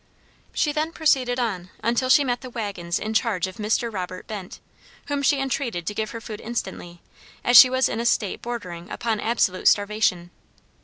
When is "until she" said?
1.83-2.23